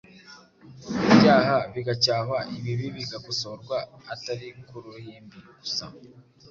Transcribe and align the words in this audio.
ibyaha 1.07 1.57
bigacyahwa, 1.73 2.37
ibibi 2.57 2.87
bigakosorwa, 2.97 3.77
atari 4.13 4.47
ku 4.67 4.75
ruhimbi 4.83 5.37
gusa, 5.59 5.85